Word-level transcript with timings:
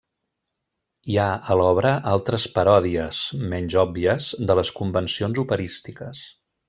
Hi 1.11 1.17
ha 1.17 1.25
a 1.35 1.57
l'obra 1.59 1.91
altres 2.13 2.47
paròdies 2.55 3.19
–menys 3.51 3.77
òbvies– 3.83 4.31
de 4.53 4.57
les 4.61 4.73
convencions 4.79 5.43
operístiques. 5.45 6.25